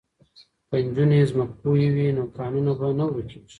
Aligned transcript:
که 0.69 0.75
نجونې 0.85 1.19
ځمکپوهې 1.31 1.87
وي 1.95 2.07
نو 2.17 2.23
کانونه 2.37 2.71
به 2.79 2.87
نه 2.99 3.05
ورکیږي. 3.09 3.49